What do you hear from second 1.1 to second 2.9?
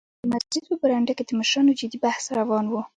کې د مشرانو جدي بحث روان و.